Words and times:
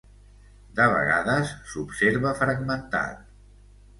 De 0.79 0.85
vegades 0.93 1.51
s’observa 1.73 2.33
fragmentat. 2.41 3.23